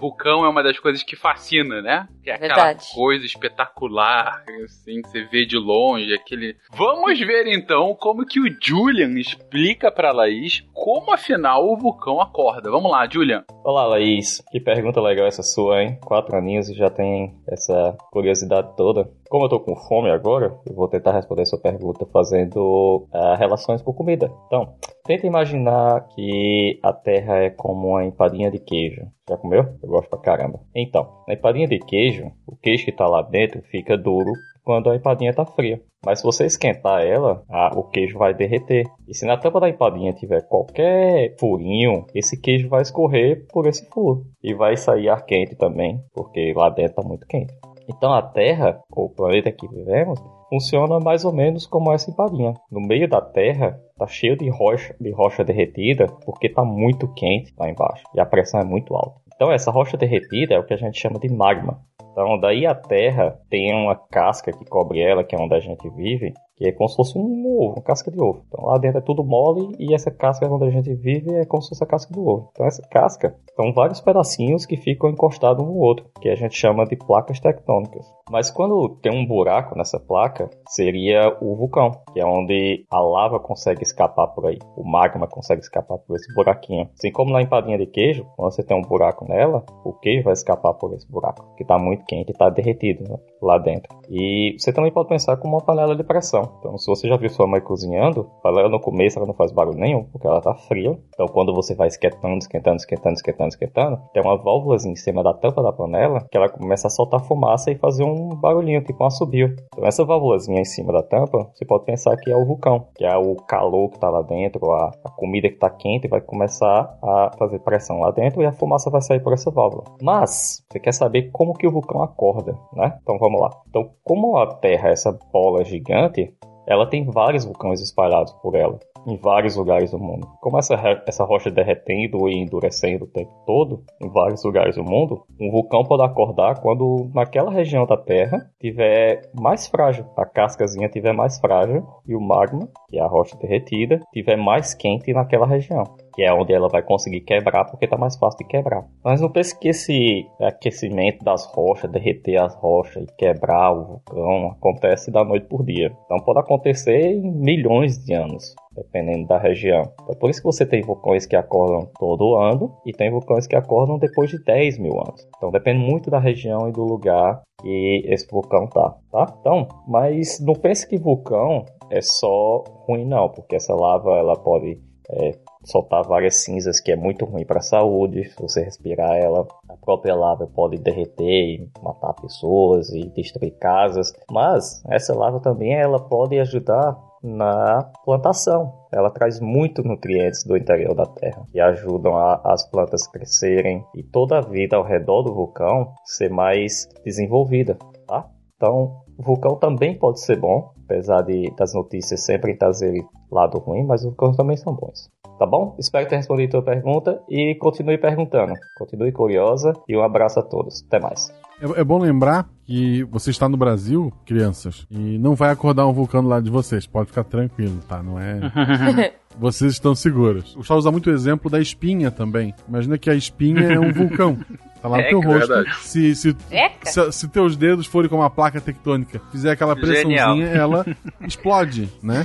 Vulcão 0.00 0.44
é 0.44 0.48
uma 0.48 0.62
das 0.62 0.78
coisas 0.78 1.02
que 1.02 1.14
fascina, 1.14 1.82
né? 1.82 2.08
Que 2.24 2.30
é 2.30 2.34
aquela 2.34 2.54
Verdade. 2.54 2.86
coisa 2.94 3.24
espetacular, 3.24 4.42
assim, 4.64 5.02
que 5.02 5.08
você 5.08 5.24
vê 5.24 5.44
de 5.44 5.58
longe, 5.58 6.14
aquele... 6.14 6.56
Vamos 6.72 7.18
ver, 7.20 7.46
então, 7.46 7.94
como 7.94 8.24
que 8.24 8.40
o 8.40 8.56
Julian 8.60 9.18
explica 9.18 9.90
pra 9.90 10.12
Laís 10.12 10.64
como, 10.72 11.12
afinal, 11.12 11.66
o 11.66 11.76
vulcão 11.76 12.20
acorda. 12.20 12.70
Vamos 12.70 12.90
lá, 12.90 13.06
Julian. 13.08 13.44
Olá, 13.62 13.86
Laís. 13.86 14.42
Que 14.50 14.58
pergunta 14.58 15.00
legal 15.00 15.26
essa 15.26 15.42
sua, 15.42 15.82
hein? 15.82 15.98
Quatro 16.02 16.36
aninhos 16.36 16.68
e 16.70 16.74
já 16.74 16.88
tem 16.88 17.34
essa 17.46 17.96
curiosidade 18.10 18.74
toda. 18.76 19.10
Como 19.28 19.44
eu 19.44 19.48
tô 19.48 19.60
com 19.60 19.76
fome 19.76 20.10
agora, 20.10 20.58
eu 20.66 20.74
vou 20.74 20.88
tentar 20.88 21.12
responder 21.12 21.46
sua 21.46 21.60
pergunta 21.60 22.06
fazendo 22.12 23.06
ah, 23.12 23.36
relações 23.36 23.82
por 23.82 23.94
comida. 23.94 24.32
Então, 24.46 24.74
tenta 25.04 25.26
imaginar 25.26 26.06
que 26.08 26.80
a 26.82 26.92
Terra 26.92 27.36
é 27.36 27.50
como 27.50 27.90
uma 27.90 28.04
empadinha 28.04 28.50
de 28.50 28.58
queijo. 28.58 29.02
Já 29.28 29.36
comeu? 29.36 29.64
Eu 29.82 29.88
gosto 29.90 30.08
pra 30.08 30.18
caramba. 30.18 30.60
Então, 30.74 31.08
na 31.28 31.34
empadinha 31.34 31.66
de 31.68 31.78
queijo, 31.78 32.30
o 32.46 32.56
queijo 32.56 32.84
que 32.84 32.92
tá 32.92 33.06
lá 33.06 33.22
dentro 33.22 33.60
fica 33.70 33.96
duro 33.96 34.30
quando 34.64 34.90
a 34.90 34.96
empadinha 34.96 35.34
tá 35.34 35.44
fria. 35.44 35.80
Mas 36.04 36.20
se 36.20 36.24
você 36.24 36.46
esquentar 36.46 37.02
ela, 37.02 37.42
a- 37.48 37.72
o 37.76 37.84
queijo 37.84 38.16
vai 38.18 38.32
derreter. 38.32 38.86
E 39.08 39.14
se 39.14 39.26
na 39.26 39.36
tampa 39.36 39.60
da 39.60 39.68
empadinha 39.68 40.12
tiver 40.12 40.46
qualquer 40.48 41.34
furinho, 41.38 42.06
esse 42.14 42.40
queijo 42.40 42.68
vai 42.68 42.82
escorrer 42.82 43.46
por 43.52 43.66
esse 43.66 43.86
furo. 43.90 44.24
E 44.42 44.54
vai 44.54 44.76
sair 44.76 45.08
ar 45.08 45.24
quente 45.26 45.54
também, 45.56 46.00
porque 46.14 46.52
lá 46.54 46.70
dentro 46.70 46.94
tá 46.96 47.02
muito 47.02 47.26
quente. 47.26 47.52
Então 47.88 48.12
a 48.12 48.22
Terra, 48.22 48.80
ou 48.92 49.06
o 49.06 49.10
planeta 49.10 49.50
que 49.50 49.66
vivemos, 49.66 50.20
funciona 50.48 51.00
mais 51.00 51.24
ou 51.24 51.32
menos 51.32 51.66
como 51.66 51.92
essa 51.92 52.10
empadinha. 52.10 52.54
No 52.70 52.80
meio 52.80 53.08
da 53.08 53.20
Terra 53.20 53.78
tá 53.98 54.06
cheio 54.06 54.36
de 54.36 54.48
rocha, 54.48 54.94
de 55.00 55.10
rocha 55.10 55.44
derretida, 55.44 56.06
porque 56.24 56.48
tá 56.48 56.64
muito 56.64 57.12
quente 57.14 57.52
lá 57.58 57.68
embaixo 57.68 58.04
e 58.14 58.20
a 58.20 58.26
pressão 58.26 58.60
é 58.60 58.64
muito 58.64 58.94
alta. 58.94 59.20
Então 59.40 59.50
essa 59.50 59.70
rocha 59.70 59.96
derretida 59.96 60.54
é 60.54 60.58
o 60.58 60.66
que 60.66 60.74
a 60.74 60.76
gente 60.76 61.00
chama 61.00 61.18
de 61.18 61.32
magma. 61.32 61.80
Então 62.12 62.38
daí 62.38 62.66
a 62.66 62.74
Terra 62.74 63.40
tem 63.48 63.72
uma 63.72 63.96
casca 63.96 64.52
que 64.52 64.66
cobre 64.66 65.00
ela, 65.00 65.24
que 65.24 65.34
é 65.34 65.38
onde 65.38 65.54
a 65.54 65.60
gente 65.60 65.88
vive, 65.96 66.34
que 66.60 66.68
é 66.68 66.72
como 66.72 66.90
se 66.90 66.96
fosse 66.96 67.16
um 67.16 67.46
ovo, 67.46 67.72
uma 67.76 67.82
casca 67.82 68.10
de 68.10 68.20
ovo. 68.20 68.44
Então 68.46 68.66
lá 68.66 68.76
dentro 68.76 68.98
é 68.98 69.00
tudo 69.00 69.24
mole 69.24 69.74
e 69.78 69.94
essa 69.94 70.10
casca 70.10 70.46
onde 70.46 70.66
a 70.66 70.70
gente 70.70 70.92
vive 70.92 71.32
é 71.34 71.46
como 71.46 71.62
se 71.62 71.70
fosse 71.70 71.82
a 71.82 71.86
casca 71.86 72.12
do 72.12 72.20
ovo. 72.20 72.50
Então 72.52 72.66
essa 72.66 72.82
casca 72.82 73.34
são 73.56 73.72
vários 73.72 74.02
pedacinhos 74.02 74.66
que 74.66 74.76
ficam 74.76 75.08
encostados 75.08 75.64
um 75.64 75.68
no 75.68 75.78
outro, 75.78 76.04
que 76.20 76.28
a 76.28 76.34
gente 76.34 76.54
chama 76.54 76.84
de 76.84 76.96
placas 76.96 77.40
tectônicas. 77.40 78.06
Mas 78.30 78.50
quando 78.50 78.90
tem 79.00 79.10
um 79.10 79.26
buraco 79.26 79.76
nessa 79.76 79.98
placa, 79.98 80.50
seria 80.68 81.34
o 81.40 81.56
vulcão, 81.56 81.92
que 82.12 82.20
é 82.20 82.26
onde 82.26 82.84
a 82.90 83.00
lava 83.00 83.40
consegue 83.40 83.82
escapar 83.82 84.28
por 84.28 84.46
aí. 84.46 84.58
O 84.76 84.84
magma 84.84 85.26
consegue 85.26 85.62
escapar 85.62 85.98
por 85.98 86.14
esse 86.14 86.32
buraquinho. 86.34 86.88
Assim 86.92 87.10
como 87.10 87.32
na 87.32 87.40
empadinha 87.40 87.78
de 87.78 87.86
queijo, 87.86 88.26
quando 88.36 88.52
você 88.52 88.62
tem 88.62 88.76
um 88.76 88.82
buraco 88.82 89.26
nela, 89.26 89.64
o 89.84 89.92
queijo 89.94 90.24
vai 90.24 90.34
escapar 90.34 90.74
por 90.74 90.92
esse 90.94 91.10
buraco, 91.10 91.54
que 91.56 91.62
está 91.62 91.78
muito 91.78 92.04
quente 92.04 92.32
está 92.32 92.48
derretido 92.48 93.04
né, 93.08 93.18
lá 93.42 93.58
dentro. 93.58 93.94
E 94.08 94.56
você 94.58 94.72
também 94.72 94.92
pode 94.92 95.08
pensar 95.08 95.36
como 95.36 95.56
uma 95.56 95.64
panela 95.64 95.96
de 95.96 96.04
pressão. 96.04 96.49
Então, 96.58 96.76
se 96.78 96.86
você 96.86 97.08
já 97.08 97.16
viu 97.16 97.30
sua 97.30 97.46
mãe 97.46 97.60
cozinhando, 97.60 98.30
ela 98.44 98.68
no 98.68 98.80
começo 98.80 99.18
ela 99.18 99.26
não 99.26 99.34
faz 99.34 99.52
barulho 99.52 99.78
nenhum, 99.78 100.04
porque 100.04 100.26
ela 100.26 100.40
tá 100.40 100.54
fria. 100.54 100.98
Então, 101.14 101.26
quando 101.26 101.54
você 101.54 101.74
vai 101.74 101.88
esquentando, 101.88 102.38
esquentando, 102.38 102.76
esquentando, 102.76 103.14
esquentando, 103.14 103.48
esquentando, 103.48 104.00
tem 104.12 104.22
uma 104.22 104.36
válvula 104.36 104.76
em 104.76 104.96
cima 104.96 105.22
da 105.22 105.34
tampa 105.34 105.62
da 105.62 105.72
panela 105.72 106.26
que 106.30 106.36
ela 106.36 106.48
começa 106.48 106.86
a 106.86 106.90
soltar 106.90 107.20
fumaça 107.20 107.70
e 107.70 107.76
fazer 107.76 108.04
um 108.04 108.28
barulhinho, 108.28 108.82
tipo 108.82 109.02
um 109.02 109.06
assobio. 109.06 109.54
Então, 109.74 109.86
essa 109.86 110.04
válvulazinha 110.04 110.60
em 110.60 110.64
cima 110.64 110.92
da 110.92 111.02
tampa, 111.02 111.50
você 111.54 111.64
pode 111.64 111.84
pensar 111.84 112.16
que 112.16 112.30
é 112.30 112.36
o 112.36 112.44
vulcão, 112.44 112.88
que 112.94 113.04
é 113.04 113.16
o 113.16 113.36
calor 113.36 113.90
que 113.90 113.98
tá 113.98 114.08
lá 114.08 114.22
dentro, 114.22 114.70
a, 114.72 114.90
a 115.04 115.10
comida 115.10 115.48
que 115.48 115.56
tá 115.56 115.70
quente 115.70 116.08
vai 116.08 116.20
começar 116.20 116.98
a 117.02 117.30
fazer 117.38 117.58
pressão 117.60 118.00
lá 118.00 118.10
dentro 118.10 118.42
e 118.42 118.46
a 118.46 118.52
fumaça 118.52 118.90
vai 118.90 119.02
sair 119.02 119.20
por 119.20 119.32
essa 119.32 119.50
válvula. 119.50 119.84
Mas, 120.02 120.64
você 120.70 120.78
quer 120.78 120.92
saber 120.92 121.30
como 121.32 121.54
que 121.54 121.66
o 121.66 121.70
vulcão 121.70 122.02
acorda, 122.02 122.58
né? 122.72 122.98
Então, 123.02 123.18
vamos 123.18 123.40
lá. 123.40 123.50
Então, 123.68 123.90
como 124.04 124.36
a 124.36 124.46
Terra 124.46 124.88
é 124.88 124.92
essa 124.92 125.16
bola 125.32 125.64
gigante, 125.64 126.34
ela 126.70 126.86
tem 126.86 127.04
vários 127.04 127.44
vulcões 127.44 127.80
espalhados 127.80 128.32
por 128.34 128.54
ela, 128.54 128.78
em 129.06 129.16
vários 129.16 129.56
lugares 129.56 129.90
do 129.90 129.98
mundo. 129.98 130.26
Como 130.40 130.58
essa, 130.58 130.74
essa 131.06 131.24
rocha 131.24 131.50
derretendo 131.50 132.28
e 132.28 132.36
endurecendo 132.36 133.04
o 133.04 133.08
tempo 133.08 133.32
todo, 133.46 133.84
em 134.00 134.08
vários 134.08 134.44
lugares 134.44 134.76
do 134.76 134.84
mundo, 134.84 135.24
um 135.40 135.50
vulcão 135.50 135.84
pode 135.84 136.02
acordar 136.02 136.60
quando 136.60 137.10
naquela 137.14 137.50
região 137.50 137.86
da 137.86 137.96
Terra 137.96 138.50
tiver 138.60 139.22
mais 139.34 139.66
frágil, 139.66 140.06
a 140.16 140.24
cascazinha 140.24 140.88
tiver 140.88 141.12
mais 141.12 141.38
frágil 141.38 141.86
e 142.06 142.14
o 142.14 142.20
magma, 142.20 142.68
que 142.88 142.98
é 142.98 143.02
a 143.02 143.06
rocha 143.06 143.36
derretida, 143.36 144.00
tiver 144.12 144.36
mais 144.36 144.74
quente 144.74 145.12
naquela 145.12 145.46
região. 145.46 145.84
Que 146.12 146.22
é 146.22 146.32
onde 146.32 146.52
ela 146.52 146.68
vai 146.68 146.82
conseguir 146.82 147.20
quebrar, 147.20 147.64
porque 147.64 147.86
tá 147.86 147.96
mais 147.96 148.16
fácil 148.16 148.38
de 148.38 148.44
quebrar. 148.44 148.84
Mas 149.02 149.20
não 149.20 149.30
pense 149.30 149.58
que 149.58 149.68
esse 149.68 150.26
aquecimento 150.40 151.24
das 151.24 151.46
rochas, 151.46 151.90
derreter 151.90 152.36
as 152.36 152.54
rochas 152.56 153.04
e 153.04 153.16
quebrar 153.16 153.72
o 153.72 153.84
vulcão, 153.84 154.50
acontece 154.50 155.10
da 155.10 155.24
noite 155.24 155.46
por 155.46 155.64
dia. 155.64 155.92
Então 156.04 156.18
pode 156.18 156.40
acontecer 156.40 157.12
em 157.12 157.30
milhões 157.32 158.04
de 158.04 158.12
anos 158.12 158.54
dependendo 158.74 159.26
da 159.26 159.38
região. 159.38 159.82
É 160.08 160.14
por 160.14 160.30
isso 160.30 160.40
que 160.40 160.46
você 160.46 160.64
tem 160.64 160.82
vulcões 160.82 161.26
que 161.26 161.36
acordam 161.36 161.90
todo 161.98 162.36
ano 162.36 162.72
e 162.86 162.92
tem 162.92 163.10
vulcões 163.10 163.46
que 163.46 163.56
acordam 163.56 163.98
depois 163.98 164.30
de 164.30 164.42
10 164.42 164.78
mil 164.78 164.92
anos. 164.92 165.26
Então 165.36 165.50
depende 165.50 165.78
muito 165.78 166.10
da 166.10 166.18
região 166.18 166.68
e 166.68 166.72
do 166.72 166.84
lugar 166.84 167.42
que 167.60 168.02
esse 168.06 168.26
vulcão 168.30 168.66
tá, 168.66 168.96
tá? 169.10 169.34
Então, 169.40 169.68
mas 169.86 170.40
não 170.40 170.54
pense 170.54 170.86
que 170.88 170.98
vulcão 170.98 171.64
é 171.90 172.00
só 172.00 172.64
ruim 172.86 173.04
não, 173.04 173.28
porque 173.28 173.56
essa 173.56 173.74
lava 173.74 174.16
ela 174.16 174.36
pode 174.36 174.80
é, 175.10 175.32
soltar 175.64 176.06
várias 176.06 176.44
cinzas 176.44 176.80
que 176.80 176.92
é 176.92 176.96
muito 176.96 177.24
ruim 177.24 177.44
para 177.44 177.58
a 177.58 177.62
saúde. 177.62 178.30
Se 178.30 178.40
você 178.40 178.62
respirar 178.62 179.16
ela, 179.16 179.46
a 179.68 179.76
própria 179.76 180.14
lava 180.14 180.46
pode 180.46 180.78
derreter 180.78 181.24
e 181.24 181.70
matar 181.82 182.14
pessoas 182.14 182.90
e 182.90 183.08
destruir 183.10 183.56
casas. 183.58 184.12
Mas 184.30 184.82
essa 184.88 185.14
lava 185.14 185.40
também 185.40 185.74
ela 185.74 185.98
pode 185.98 186.38
ajudar 186.38 186.96
na 187.22 187.90
plantação. 188.04 188.72
Ela 188.92 189.10
traz 189.10 189.40
muito 189.40 189.82
nutrientes 189.82 190.44
do 190.44 190.56
interior 190.56 190.94
da 190.94 191.06
Terra 191.06 191.44
que 191.50 191.60
ajudam 191.60 192.16
a- 192.16 192.40
as 192.44 192.68
plantas 192.70 193.06
crescerem 193.06 193.84
e 193.94 194.02
toda 194.02 194.38
a 194.38 194.40
vida 194.40 194.76
ao 194.76 194.82
redor 194.84 195.22
do 195.22 195.34
vulcão 195.34 195.92
ser 196.04 196.30
mais 196.30 196.88
desenvolvida, 197.04 197.76
tá? 198.06 198.26
Então, 198.56 199.00
o 199.18 199.22
vulcão 199.22 199.56
também 199.56 199.98
pode 199.98 200.20
ser 200.20 200.36
bom, 200.36 200.70
apesar 200.84 201.22
de 201.22 201.54
das 201.56 201.74
notícias 201.74 202.24
sempre 202.24 202.56
trazerem 202.56 203.06
lado 203.30 203.58
ruim, 203.58 203.84
mas 203.84 204.00
os 204.00 204.08
vulcões 204.08 204.36
também 204.36 204.56
são 204.56 204.74
bons. 204.74 205.08
Tá 205.38 205.46
bom? 205.46 205.74
Espero 205.78 206.06
ter 206.06 206.16
respondido 206.16 206.58
a 206.58 206.60
tua 206.60 206.74
pergunta 206.74 207.22
e 207.28 207.54
continue 207.54 207.96
perguntando. 207.96 208.52
Continue 208.76 209.10
curiosa 209.10 209.72
e 209.88 209.96
um 209.96 210.02
abraço 210.02 210.38
a 210.38 210.42
todos. 210.42 210.84
Até 210.86 211.00
mais. 211.00 211.32
É, 211.60 211.80
é 211.80 211.84
bom 211.84 211.98
lembrar 211.98 212.48
que 212.64 213.02
você 213.04 213.30
está 213.30 213.48
no 213.48 213.56
Brasil, 213.56 214.12
crianças, 214.24 214.86
e 214.90 215.18
não 215.18 215.34
vai 215.34 215.50
acordar 215.50 215.86
um 215.86 215.92
vulcão 215.92 216.22
do 216.22 216.28
lado 216.28 216.44
de 216.44 216.50
vocês. 216.50 216.86
Pode 216.86 217.08
ficar 217.08 217.24
tranquilo, 217.24 217.80
tá? 217.88 218.02
Não 218.02 218.18
é. 218.18 219.12
Vocês 219.38 219.72
estão 219.74 219.94
seguros. 219.94 220.54
O 220.54 220.58
Gustavo 220.58 220.78
usa 220.80 220.90
muito 220.90 221.08
o 221.08 221.12
exemplo 221.12 221.48
da 221.48 221.60
espinha 221.60 222.10
também. 222.10 222.52
Imagina 222.68 222.98
que 222.98 223.08
a 223.08 223.14
espinha 223.14 223.60
é 223.62 223.78
um 223.78 223.90
vulcão. 223.94 224.36
Tá 224.82 224.88
lá 224.88 224.96
no 224.98 225.02
É, 225.04 225.08
teu 225.08 225.20
que 225.20 225.26
rosto. 225.26 225.48
verdade. 225.54 225.76
Se, 225.82 226.14
se, 226.16 226.36
se, 226.82 227.12
se 227.12 227.28
teus 227.28 227.56
dedos 227.56 227.86
forem 227.86 228.10
como 228.10 228.22
uma 228.22 228.28
placa 228.28 228.60
tectônica, 228.60 229.20
fizer 229.30 229.52
aquela 229.52 229.76
pressãozinha, 229.76 230.26
Genial. 230.26 230.40
ela 230.42 230.86
explode, 231.26 231.88
né? 232.02 232.24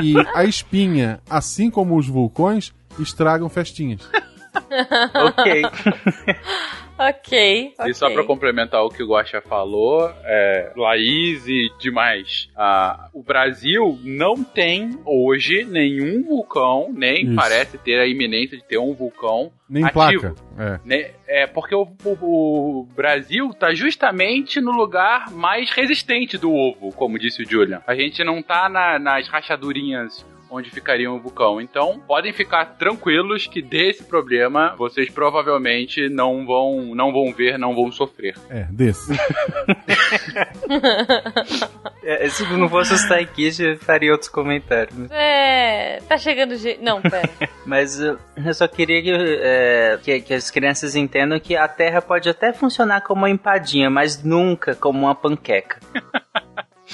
E 0.00 0.14
a 0.32 0.44
espinha, 0.44 1.20
assim 1.28 1.68
como 1.70 1.96
os 1.98 2.06
vulcões, 2.06 2.72
estragam 3.00 3.48
festinhas. 3.48 4.08
Ok. 5.14 5.62
ok. 6.98 7.74
E 7.86 7.94
só 7.94 8.06
ok. 8.06 8.14
pra 8.14 8.24
complementar 8.24 8.82
o 8.84 8.88
que 8.88 9.02
o 9.02 9.08
Guaxa 9.08 9.40
falou, 9.40 10.08
é, 10.24 10.72
Laís 10.76 11.46
e 11.46 11.68
demais, 11.80 12.48
ah, 12.56 13.08
o 13.12 13.22
Brasil 13.22 13.98
não 14.02 14.42
tem 14.44 14.98
hoje 15.04 15.64
nenhum 15.64 16.22
vulcão, 16.22 16.92
nem 16.94 17.26
Isso. 17.26 17.34
parece 17.34 17.78
ter 17.78 17.98
a 18.00 18.06
iminência 18.06 18.56
de 18.56 18.64
ter 18.64 18.78
um 18.78 18.94
vulcão 18.94 19.50
Nem 19.68 19.84
ativo. 19.84 19.94
placa. 20.20 20.34
É. 20.56 20.80
Né? 20.84 21.10
É 21.26 21.46
porque 21.48 21.74
o, 21.74 21.82
o- 22.04 22.80
o 22.80 22.88
Brasil 22.94 23.50
tá 23.54 23.74
justamente 23.74 24.60
no 24.60 24.70
lugar 24.70 25.30
mais 25.32 25.70
resistente 25.70 26.38
do 26.38 26.52
ovo, 26.52 26.92
como 26.92 27.18
disse 27.18 27.42
o 27.42 27.50
Julian. 27.50 27.82
A 27.86 27.94
gente 27.94 28.22
não 28.22 28.40
tá 28.40 28.68
na- 28.68 28.98
nas 29.00 29.26
rachadurinhas 29.28 30.24
onde 30.54 30.70
ficaria 30.70 31.10
um 31.10 31.18
vulcão. 31.18 31.60
Então, 31.60 32.00
podem 32.06 32.32
ficar 32.32 32.64
tranquilos 32.76 33.46
que 33.46 33.60
desse 33.60 34.04
problema 34.04 34.74
vocês 34.76 35.10
provavelmente 35.10 36.08
não 36.08 36.46
vão, 36.46 36.94
não 36.94 37.12
vão 37.12 37.32
ver, 37.32 37.58
não 37.58 37.74
vão 37.74 37.90
sofrer. 37.90 38.36
É, 38.48 38.66
desse. 38.70 39.12
É, 42.06 42.28
se 42.28 42.44
não 42.52 42.68
fosse 42.68 42.92
os 42.92 43.08
Taikis, 43.08 43.58
eu 43.58 43.78
faria 43.78 44.12
outros 44.12 44.28
comentários. 44.28 44.94
né? 44.94 45.08
É, 45.10 46.02
tá 46.06 46.18
chegando 46.18 46.54
jeito. 46.54 46.82
Não, 46.82 47.00
pera. 47.00 47.30
Mas 47.64 47.98
uh, 47.98 48.18
eu 48.44 48.52
só 48.52 48.68
queria 48.68 49.02
que, 49.02 49.10
é, 49.10 49.98
que, 50.02 50.20
que 50.20 50.34
as 50.34 50.50
crianças 50.50 50.94
entendam 50.94 51.40
que 51.40 51.56
a 51.56 51.66
Terra 51.66 52.02
pode 52.02 52.28
até 52.28 52.52
funcionar 52.52 53.00
como 53.00 53.22
uma 53.22 53.30
empadinha, 53.30 53.88
mas 53.88 54.22
nunca 54.22 54.74
como 54.74 55.00
uma 55.00 55.14
panqueca. 55.14 55.80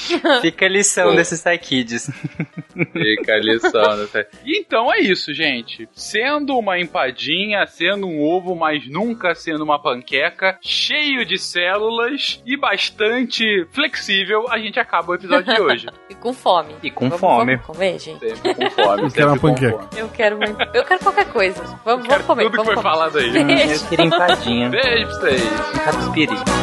Fica 0.40 0.66
a 0.66 0.68
lição 0.68 1.14
desses 1.14 1.40
Psy 1.42 1.58
Kids. 1.58 2.10
Fica 2.92 3.32
a 3.34 3.38
lição. 3.38 3.96
Né? 3.96 4.24
Então 4.46 4.92
é 4.92 5.00
isso, 5.00 5.32
gente. 5.34 5.88
Sendo 5.92 6.56
uma 6.58 6.78
empadinha, 6.78 7.66
sendo 7.66 8.06
um 8.06 8.20
ovo, 8.22 8.54
mas 8.54 8.88
nunca 8.88 9.34
sendo 9.34 9.62
uma 9.64 9.80
panqueca, 9.80 10.58
cheio 10.62 11.24
de 11.24 11.38
células 11.38 12.42
e 12.46 12.56
bastante 12.56 13.66
flexível, 13.72 14.46
a 14.50 14.58
gente 14.58 14.78
acaba 14.80 15.12
o 15.12 15.14
episódio 15.14 15.54
de 15.54 15.60
hoje. 15.60 15.86
E 16.10 16.14
com 16.14 16.32
fome. 16.32 16.74
E 16.82 16.90
com 16.90 17.04
Vamos- 17.08 17.20
fome. 17.20 17.56
Vamos 17.56 17.66
comer, 17.66 17.98
gente? 17.98 18.18
Sempre 18.36 18.54
com 18.54 18.70
fome. 18.70 19.02
Eu 19.04 19.10
quero 19.10 19.28
uma 19.28 19.38
panqueca. 19.38 19.88
Eu 19.96 20.08
quero 20.08 20.36
muito. 20.38 20.60
Eu 20.74 20.84
quero 20.84 21.00
qualquer 21.04 21.26
coisa. 21.26 21.62
Vamos, 21.84 22.06
vamos 22.06 22.26
comer. 22.26 22.42
Tudo 22.44 22.50
que 22.50 22.56
vamos 22.56 22.74
foi 22.74 22.74
comer. 22.74 22.90
falado 22.90 23.18
aí. 23.18 23.72
Eu 23.72 23.88
queria 23.88 24.04
empadinha. 24.06 24.68
Beijo 24.70 25.06
pra 25.06 25.14
vocês. 25.20 25.42
Catupiry. 25.84 26.59